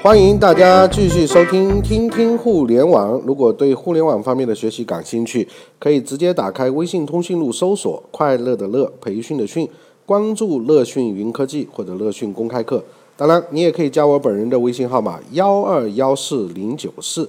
[0.00, 3.20] 欢迎大家继续收听听听互联网。
[3.26, 5.46] 如果对互联网方面的学习感兴趣，
[5.80, 9.68] 可以直接打开微信通讯录搜索“快乐的乐，培训的训”，
[10.06, 12.82] 关注“乐讯云科技”或者“乐讯公开课”。
[13.16, 17.28] 当然，你也可以加我本人的微信号码：幺二幺四零九四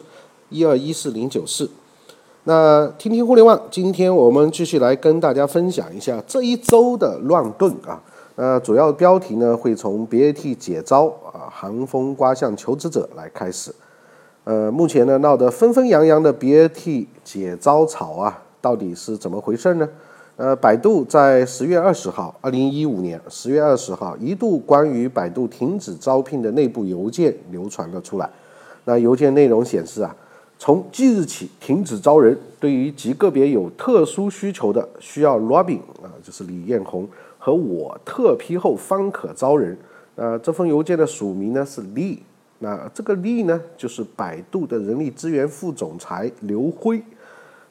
[0.49, 1.67] 一二一四零九四。
[2.43, 7.99] 那听听互联网，今天我们继续来跟大家分享一下这一周的乱炖啊。
[8.41, 13.69] 那主要标题呢会从 BAT 解招啊，寒风刮向求职者来开始。
[14.45, 19.89] 呃，目前呢闹得纷纷扬扬的 BAT 解招潮啊，到底是怎么回事呢？
[20.37, 28.29] 呃，百度在十月二十号，二零一五年十月二十号，一度关于百度停止招聘的内部邮件流传了出来。
[28.85, 30.15] 那邮件内容显示啊。
[30.61, 37.07] 从即日起停止招人，对于极个别有特殊需求的，需要 Robin 啊，就是李彦宏
[37.49, 39.75] 和我特批后方可招人。
[40.15, 42.19] 呃，这封邮件的署名呢是 Lee，
[42.59, 47.01] 那这个 Lee 呢就是百度的人力资源副总裁刘辉。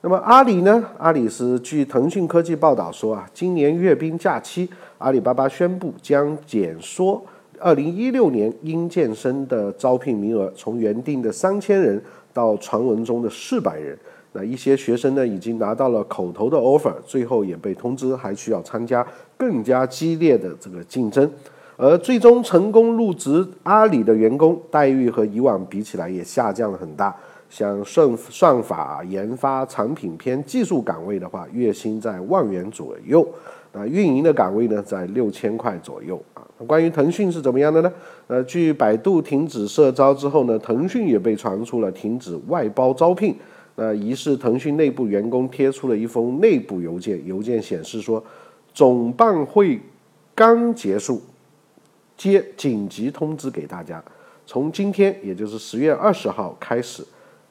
[0.00, 0.84] 那么阿里呢？
[0.98, 7.22] 阿里是据腾讯科技报道说啊，今年阅兵假期，阿里巴巴宣布将减缩
[7.60, 12.02] 2016年应届生的招聘名额，从原定的3000人。
[12.34, 13.98] 到传闻中的四百人，
[14.32, 21.28] 那一些学生呢已经拿到了口头的 offer，最后也被通知还需要参加更加激烈的这个竞争，
[21.76, 27.14] 而最终成功入职阿里的员工待遇和以往比起来也下降了很大，
[27.48, 33.26] 像算算法研发、产品偏技术岗位的话，月薪在万元左右。
[33.72, 36.42] 那，运营的岗位呢，在六千块左右啊。
[36.66, 37.92] 关于腾讯是怎么样的呢？
[38.26, 43.34] 呃，据百度停止社招之后呢，腾讯也被传出了停止外包招聘。
[43.80, 48.20] 那疑似腾讯内部员工贴出了一封内部邮件，邮件显示说，
[48.74, 49.80] 总办会
[50.34, 51.22] 刚结束，
[52.16, 54.02] 接紧急通知给大家，
[54.44, 57.04] 从今天也就是十月二十号开始，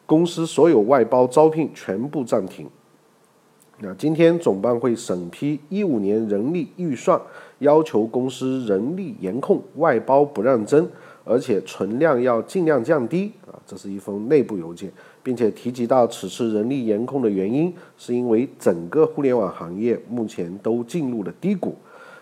[0.06, 2.68] 公司所有外包招聘全部暂停。
[3.80, 7.18] 那今天总办会审批一五年人力预算，
[7.60, 10.90] 要求公司人力严控，外包不让增，
[11.24, 13.56] 而且存量要尽量降低啊。
[13.66, 14.92] 这是一封内部邮件，
[15.28, 21.76] 并且提及到此次人力严控的原因，是因为整个互联网行业目前都进入了低谷。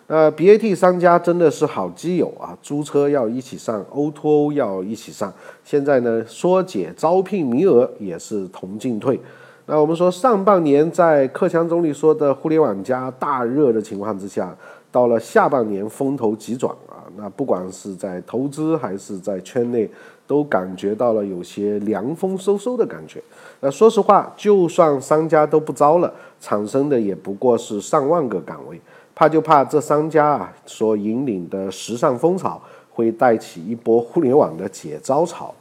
[0.08, 5.32] 那 BAT 商家真的是好基友啊，租车要一起上，O2O 要一起上，
[5.64, 9.20] 现在呢缩减招聘名额也是同进退。
[9.68, 14.58] 那我们说，上半年在克强总理说的互联网加大热的情况之下，
[14.92, 19.88] 到了下半年风头急转啊，那不管是在投资还是在圈内，
[20.28, 23.22] 都感觉到了有些凉风嗖嗖的感觉。
[23.60, 28.80] 那说实话，就算商家都不招了，产生的也不过是上万个岗位，
[29.14, 35.54] 怕就怕这商家啊所引领的时尚风潮会带起一波互联网的解招潮。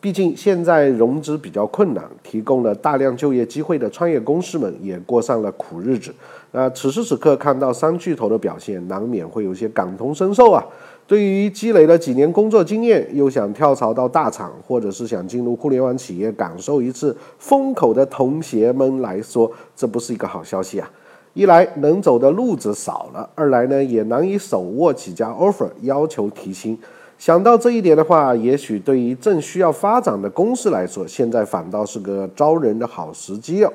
[0.00, 6.12] 毕竟现在融资比较困难，提供了大量就业机会的创业公司们也过上了苦日子。
[6.50, 10.64] 那此时此刻看到三巨头的表现，难免会有些感同身受啊。
[11.06, 20.90] 对于积累了几年工作经验又想跳槽到大厂，或者是想进入互联网企业感受一次风口的同学们来说，这不是一个好消息啊。
[21.34, 26.78] 一来能走的路子少了，二来呢也难以手握几家 offer 要求提薪。
[27.18, 33.72] 想到这一点的话，也许对于正需要发展的公司来说，现在反倒是个招人的好时机哦。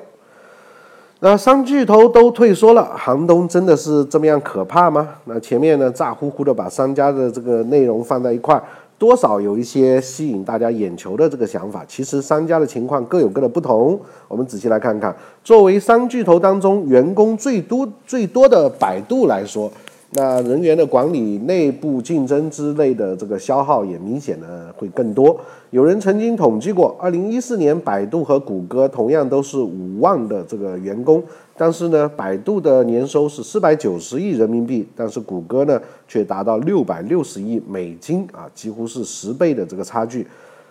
[1.20, 5.08] 那三巨头都退缩了，寒冬真的是这么样可怕吗？
[5.24, 8.62] 那前面呢，咋呼呼的把商家的这个内容放在一块，
[8.96, 11.84] 多少有一些吸引大家眼球的这个想法。
[11.88, 13.98] 其实商家的情况各有各的不同，
[14.28, 15.12] 我们仔细来看看。
[15.42, 19.68] 作为三巨头当中员工最多最多的百度来说。
[20.10, 25.38] 那人员的管理、内部竞争之类的这个消耗也明显的会更多。
[25.68, 31.22] 有人曾经统计过，二零一四年百度和谷歌同样都是五万的这个员工，
[31.58, 40.26] 但是呢，百度的年收是四百九十亿人民币，但是谷歌呢却达到六百六十亿美金啊，几乎是十倍的这个差距。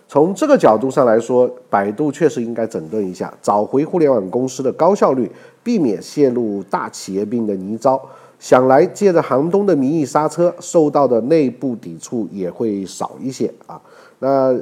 [0.07, 5.30] 从这个角度上来说，百度确实应该整顿一下，找回互联网公司的高效率，
[5.62, 8.00] 避免陷入大企业病的泥沼。
[8.39, 13.81] 想来借着寒冬的名义刹车，受到的内部抵触也会少一些啊。
[14.19, 14.54] 那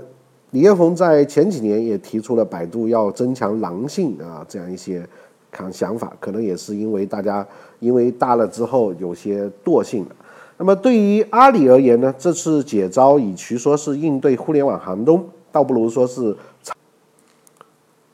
[0.51, 5.06] 李彦宏在前几年也提出了百度要增强狼性啊这样一些
[5.51, 7.45] 看想法，可能也是因为大家
[7.80, 10.16] 因为大了之后有些惰性了。
[10.57, 16.33] 那么对于阿里而言呢，这次解招与其说是应对互联网寒冬，倒不如说是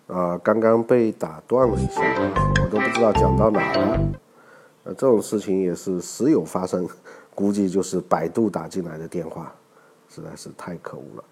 [0.07, 2.01] 啊刚刚被打断了一下，
[2.63, 3.99] 我都不知道讲到哪了。
[4.83, 6.87] 呃，这种事情也是时有发生，
[7.35, 9.53] 估计就是百度打进来的电话，
[10.09, 11.23] 实在是太可恶了。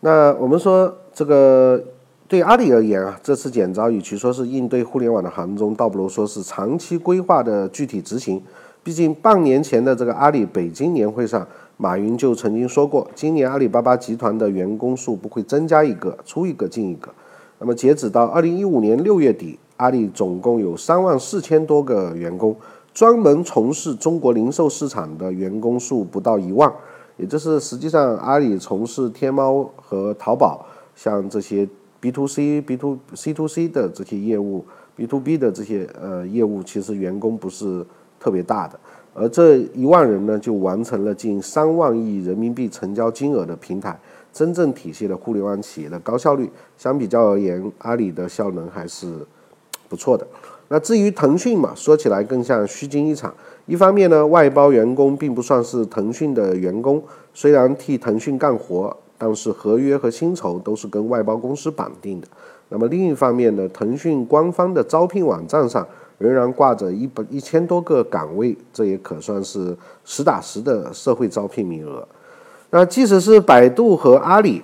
[0.00, 1.82] 那我们说这个
[2.26, 8.42] 对阿里而言啊，这次减招与其说是应对互联网的寒冬，倒不如说是长期规划的具体执行。
[8.82, 11.46] 毕竟半年前的这个阿里北京年会上，
[11.78, 17.08] 马云就曾经说过，今年阿里巴巴集团的员工数不会增加一个，出一个进一个。
[17.58, 22.54] 那么截止到二零一五年六月底，阿里总共有三万四千多个员工，
[22.92, 26.72] 专门从事中国零售市场的员工数不到一万。
[27.16, 30.66] 也就是实际上，阿里从事天猫和淘宝，
[30.96, 31.68] 像这些
[32.00, 34.64] B to C、B to C to C 的这些业务
[34.96, 37.86] ，B to B 的这些呃业务，其实员工不是
[38.18, 38.78] 特别大的。
[39.14, 43.96] 而这一万人呢，就完成了近三万亿人民币成交金额的平台，
[44.32, 46.50] 真正体现了互联网企业的高效率。
[46.76, 49.24] 相比较而言，阿里的效能还是
[49.88, 50.26] 不错的。
[50.68, 53.32] 那至于腾讯嘛，说起来更像虚惊一场。
[53.66, 57.02] 一方面呢，外包员工并不算是腾讯的员工，
[57.32, 62.26] 虽然替腾讯干活，但是合约和薪酬都是跟外包公司绑定的。
[62.70, 65.86] 那么另一方面呢，腾讯官方的招聘网站上
[66.18, 72.06] 仍然挂着一百一千多个岗位，这也可算是实打实的社会招聘名额。
[72.70, 74.62] 那即使是百度和阿里，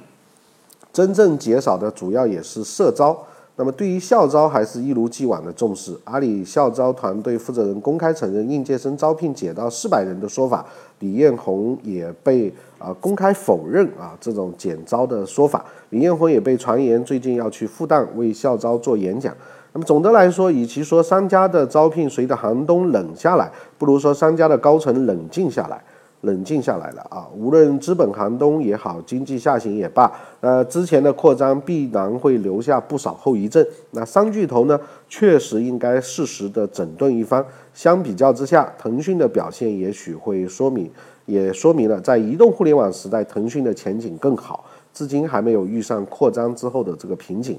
[0.92, 3.26] 真正减少的主要也是社招。
[3.60, 5.94] 那么对于校招还是一如既往的重视。
[6.04, 10.64] 阿里校招团队负责人公开承认应届生招聘减到四百人的说法，
[11.00, 15.62] 李彦宏也被啊公开否认啊这种减招的说法。
[15.90, 19.36] 李彦宏也被传言最近要去复旦为校招做演讲。
[19.74, 25.84] 那么总的来说，与其说商家的招聘随着寒冬冷下来，不如说商家的高层冷静下来。
[26.22, 27.26] 冷静下来了啊！
[27.34, 33.66] 无论资本寒冬也好，经济下行也罢，呃，之前的扩张必然会留下不少后遗症。
[33.92, 34.78] 那三巨头呢，
[35.08, 37.42] 确实应该适时的整顿一番。
[37.72, 40.90] 相比较之下，腾讯的表现也许会说明，
[41.24, 44.62] 也说明了在移动互联网时代，腾讯的前景更好，
[44.92, 47.58] 至今还没有遇上扩张之后的这个瓶颈。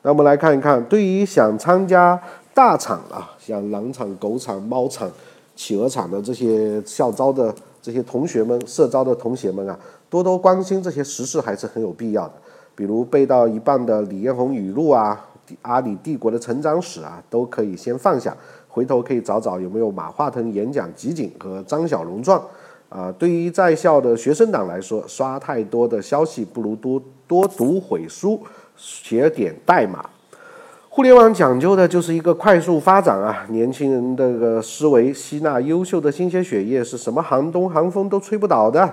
[0.00, 2.18] 那我们来看一看，对于想参加
[2.54, 5.06] 大厂啊，像狼厂、狗厂、猫厂、
[5.54, 7.54] 企鹅厂的这些校招的。
[7.82, 9.78] 这些同学们，社招的同学们啊，
[10.08, 12.34] 多多关心这些时事还是很有必要的。
[12.74, 15.28] 比如背到一半的李彦宏语录啊，
[15.62, 18.36] 阿里帝国的成长史啊，都可以先放下，
[18.68, 22.40] 回头可以找找有没有马化腾演讲集锦和张小龙传。
[22.88, 28.40] 啊，对于在校的学生党来说，刷太多的消息不如多多读会书，
[28.76, 30.04] 写点代码。
[31.00, 33.46] 互联网讲究的就是一个快速发展啊！
[33.48, 38.86] 年轻人的个思维吸纳优秀的新鲜血液，是什么寒冬寒风都吹不倒的。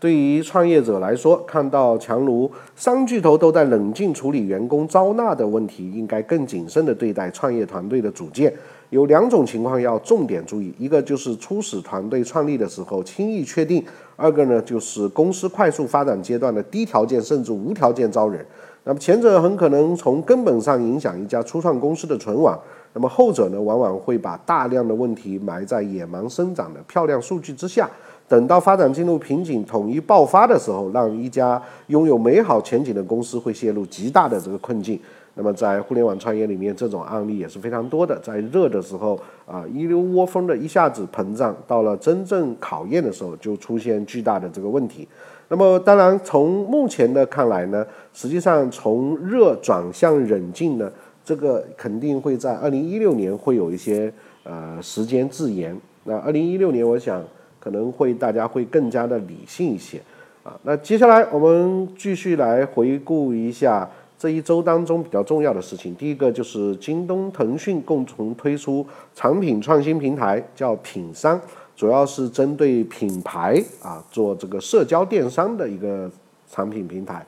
[0.00, 8.52] 对于创业者来说，看到强如三巨头都在冷静处理员工招纳的问题，应该更谨慎地对待创业团队的组建。
[8.90, 13.80] 有两种情况要重点注意：一个就是初始团队创立的时候轻易确定；
[14.16, 18.44] 二个呢就是公司快速发展阶段的低条件甚至无条件招人。
[18.84, 22.58] 那么前者很可能从根本上影响一家初创公司的存亡，
[22.94, 27.88] 那么后者呢，往往会把大量的问题埋在野蛮生长的漂亮数据之下，
[28.28, 34.98] 等到发展进入瓶颈、统一爆发的时候，让一家拥有美好前景的公司会陷入极大的这个困境。
[35.34, 38.18] 那么在互联网创业里面，这种案例也是非常多的。
[38.18, 45.08] 在热的时候啊，一溜窝蜂的一下子膨胀，到了真正考验的时候，就出现巨大的这个问题。
[45.52, 50.90] 那么，当然，从目前的看来呢，实际上从热转向冷静呢，
[51.22, 54.10] 这个肯定会在二零一六年会有一些
[54.44, 55.78] 呃时间自延。
[56.04, 57.22] 那二零一六年，我想
[57.60, 60.00] 可能会大家会更加的理性一些
[60.42, 60.58] 啊。
[60.62, 63.86] 那接下来我们继续来回顾一下
[64.18, 65.94] 这一周当中比较重要的事情。
[65.96, 71.38] 第一个就是京东、腾讯共同推出产品创新平台，叫品商。
[71.74, 76.08] 主要是针对品牌啊做这个社交电商的一个
[76.50, 77.24] 产品平台，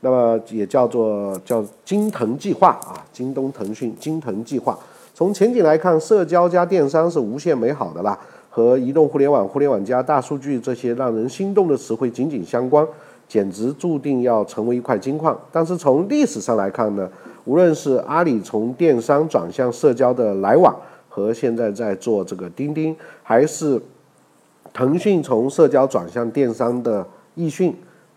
[0.00, 4.78] 那么也叫做叫京腾计划啊，京东、腾讯京腾计划。
[5.14, 8.18] 从前景来看，社交加电商是无限美好的啦，
[8.50, 12.86] 和移动互联网、互联网加大数据这些让人心动的词汇紧紧相关，
[13.28, 15.38] 简直注定要成为一块金矿。
[15.52, 17.08] 但是从历史上来看呢，
[17.44, 20.74] 无论是阿里从电商转向社交的来往。
[21.14, 23.80] 和现在在做这个钉钉，还是
[24.72, 27.06] 腾讯从社交转向电商的
[27.36, 27.72] 易讯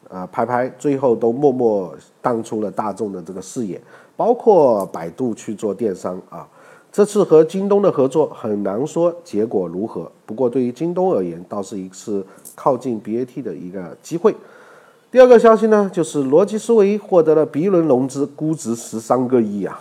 [0.09, 3.79] 啊，拍拍最后都默默淡出了大众的这个视野。
[4.15, 6.47] 包括百度去做电商啊，
[6.91, 10.11] 这次和京东的合作很难说结果如何。
[10.25, 12.25] 不过对于京东而言，倒是一次
[12.55, 14.35] 靠近 BAT 的一个机会。
[15.11, 19.79] 第二个消息呢，就是逻辑思维获得了 B 轮融资，估值十三个亿啊。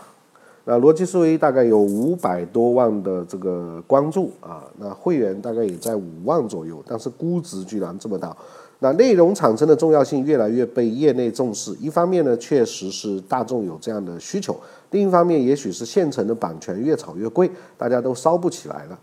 [0.69, 8.37] 那逻辑思维大概有五百多万的这个关注啊，那会员大概也在五万左右，但是估值居然这么大，
[8.81, 11.71] 那内容产生的重要性越来越被业内重视。
[11.81, 14.55] 一方面呢，确实是大众有这样的需求；
[14.91, 18.99] 另一方面，也许是现成的版权越炒越贵，大家都烧不起来了。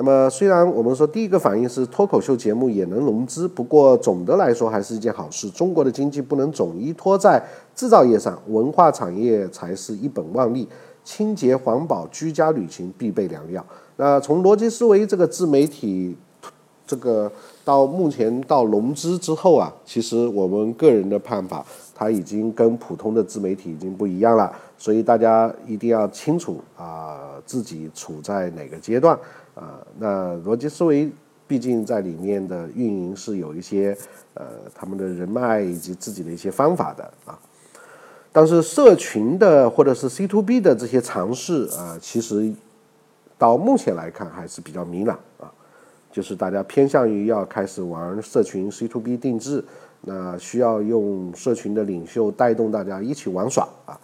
[0.00, 5.50] 那么，虽然我们说第一个反应是脱口秀节目也能融资，不过总的来说还是一件好事。
[5.50, 10.68] 中国的经济不能总依托在制造业上，文化产业才是一本万利。
[11.02, 13.64] 清洁环保、居家旅行必备良药。
[13.96, 16.14] 那从逻辑思维这个自媒体，
[16.86, 17.32] 这个
[17.64, 21.64] 到目前到融资之后啊，其实我们个人的看法，
[21.94, 24.52] 它已经跟普通的自媒体已经不一样了。
[24.76, 27.07] 所以大家一定要清楚啊，
[27.48, 29.18] 自己处在哪个阶段。
[29.54, 31.10] 啊，那逻辑思维
[31.48, 33.96] 毕竟在里面的运营是有一些
[34.34, 37.36] 呃他们的人脉以及自己的一些方法的啊，
[38.30, 42.52] 但是社群的或者是 C to B 的这些尝试啊，其实
[43.36, 45.50] 到目前来看还是比较明朗啊，
[46.12, 49.64] 就是大家偏向于要开始玩社群 C to B 定制，
[50.02, 53.98] 那需要用社群的领袖带动大家一起玩耍啊。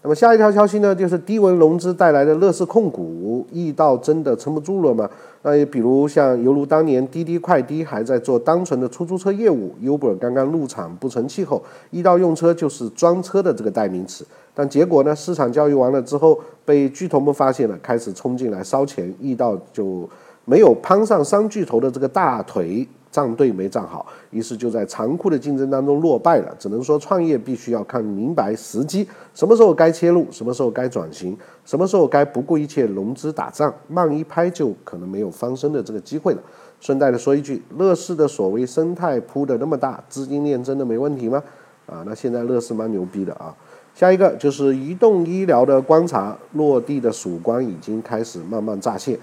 [0.00, 5.10] 那么下一条消息呢，就是低温融资带来的乐视控股，易到真的撑不住了吗？
[5.42, 14.24] 那也比如像犹如当年滴滴快滴还在做单纯的出租车业务，Uber 刚刚入场不成气候，易到用车就是专车的这个代名词。
[14.54, 20.08] 但结果呢，市场教育完了之后，被巨头们发现了，开始冲进来烧钱，易到就
[20.44, 22.86] 没有攀上三巨头的这个大腿。
[23.10, 26.54] 站队没站好，于是就在残酷的竞争当中落败了。
[26.58, 36.42] 只能说创业必须要看明白时机，什么时候该切入，什么时候该转型，什么时候该不顾一切融资打仗，慢一拍就可能没有翻身的这个机会了。
[36.80, 41.42] 顺带的说一句，乐视的所谓生态铺的那么大，资金链真的没问题吗？
[41.86, 43.54] 啊，那现在乐视蛮牛逼的啊。
[43.94, 49.18] 下一个就是移动医疗的观察，落地的曙光已经开始慢慢乍现。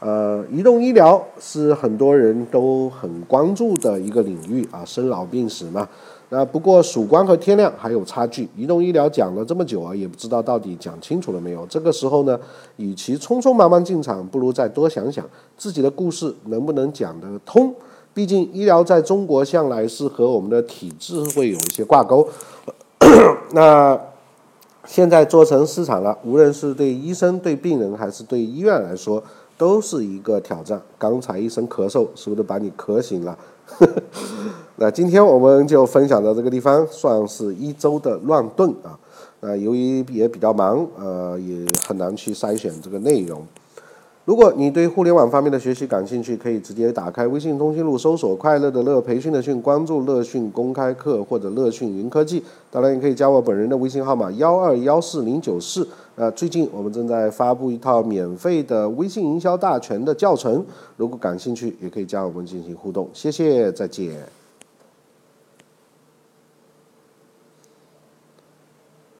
[0.00, 5.88] 呃，移动医疗是很多人都很关注的一个领域啊，生老病死嘛。
[6.30, 8.48] 那不过曙光和天亮还有差距。
[8.54, 11.66] 移动医疗讲了这么久啊，也不知道到底讲清楚了没有。
[11.66, 12.38] 这个时候呢，
[12.76, 15.24] 与其匆匆忙忙进场，不如再多想想
[15.56, 17.74] 自己的故事能不能讲得通。
[18.14, 22.28] 毕竟医疗在中国向来是和我们的体制会有一些挂钩。
[23.52, 23.98] 那
[24.84, 29.20] 现在做成市场了，无论是对医生、对病人，还是对医院来说。
[29.58, 30.80] 都是一个挑战。
[30.96, 33.36] 刚才一声咳嗽，是不是把你咳醒了？
[34.76, 38.98] 那今天我们就分享到这个地方，算是一周的乱炖啊。
[39.40, 43.44] 那由于也比较忙，呃，也很难去筛选这个内容。
[44.28, 52.42] 如果你对互联网方面的学习感兴趣，可以直接打开微信通讯录，搜索“快乐的乐培训的训”，关注“乐讯公开课”或者“乐讯云科技”。
[52.70, 55.88] 当然，也可以加我本人的微信号码幺二幺四零九四。
[56.14, 60.62] 呃，最近我们正在发布一套免费的微信营销大全的教程，
[60.98, 63.08] 如果感兴趣，也可以加我们进行互动。
[63.14, 64.12] 谢谢，再见。